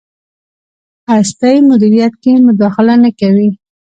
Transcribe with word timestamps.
هستۍ 1.11 1.57
مدیریت 1.69 2.13
کې 2.23 2.33
مداخله 2.47 2.95
نه 3.03 3.11
کوي. 3.19 3.49